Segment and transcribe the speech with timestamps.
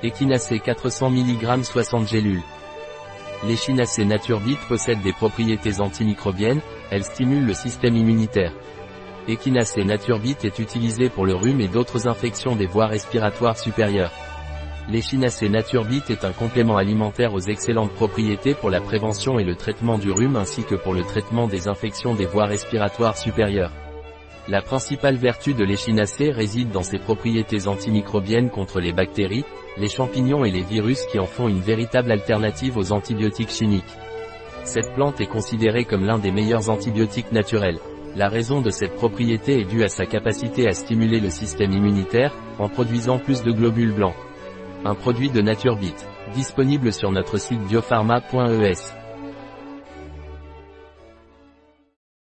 [0.00, 2.42] Echinacée 400 mg 60 gélules.
[3.44, 6.60] L'échinacée Naturbit possède des propriétés antimicrobiennes,
[6.92, 8.52] elle stimule le système immunitaire.
[9.28, 14.12] Echinacée Naturbit est utilisé pour le rhume et d'autres infections des voies respiratoires supérieures.
[14.88, 19.98] L'échinacée Naturbit est un complément alimentaire aux excellentes propriétés pour la prévention et le traitement
[19.98, 23.72] du rhume ainsi que pour le traitement des infections des voies respiratoires supérieures.
[24.46, 29.44] La principale vertu de l'échinacée réside dans ses propriétés antimicrobiennes contre les bactéries,
[29.78, 33.84] les champignons et les virus qui en font une véritable alternative aux antibiotiques chimiques.
[34.64, 37.78] Cette plante est considérée comme l'un des meilleurs antibiotiques naturels.
[38.16, 42.34] La raison de cette propriété est due à sa capacité à stimuler le système immunitaire,
[42.58, 44.16] en produisant plus de globules blancs.
[44.84, 45.94] Un produit de NatureBit.
[46.34, 48.97] Disponible sur notre site biopharma.es.